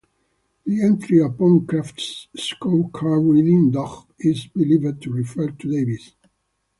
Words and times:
The 0.65 0.83
entry 0.83 1.19
upon 1.19 1.67
Kraft's 1.67 2.27
scorecard 2.35 3.31
reading 3.33 3.69
"Dog" 3.69 4.07
is 4.17 4.47
believed 4.47 4.99
to 5.03 5.11
refer 5.11 5.51
to 5.51 5.71
Davis. 5.71 6.13